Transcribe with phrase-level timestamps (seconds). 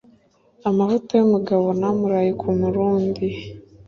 [0.69, 3.27] Amavuta y’umugabo ni amuraye ku murundi.